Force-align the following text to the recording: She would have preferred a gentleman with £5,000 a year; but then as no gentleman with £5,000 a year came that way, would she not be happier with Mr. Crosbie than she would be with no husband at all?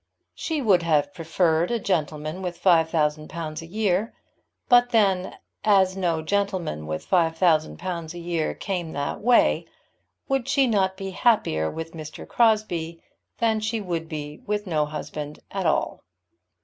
She 0.33 0.63
would 0.63 0.81
have 0.81 1.13
preferred 1.13 1.69
a 1.69 1.77
gentleman 1.79 2.41
with 2.41 2.59
£5,000 2.59 3.61
a 3.61 3.65
year; 3.67 4.15
but 4.67 4.89
then 4.89 5.35
as 5.63 5.95
no 5.95 6.23
gentleman 6.23 6.87
with 6.87 7.07
£5,000 7.07 8.13
a 8.15 8.17
year 8.17 8.55
came 8.55 8.93
that 8.93 9.21
way, 9.21 9.67
would 10.27 10.47
she 10.47 10.65
not 10.65 10.97
be 10.97 11.11
happier 11.11 11.69
with 11.69 11.93
Mr. 11.93 12.27
Crosbie 12.27 12.99
than 13.37 13.59
she 13.59 13.79
would 13.79 14.09
be 14.09 14.39
with 14.47 14.65
no 14.65 14.87
husband 14.87 15.39
at 15.51 15.67
all? 15.67 16.03